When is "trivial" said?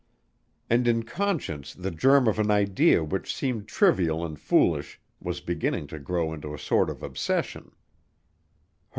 3.67-4.25